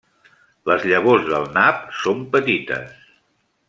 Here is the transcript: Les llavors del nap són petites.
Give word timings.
Les 0.69 0.85
llavors 0.93 1.29
del 1.33 1.47
nap 1.59 1.85
són 2.01 2.27
petites. 2.37 3.01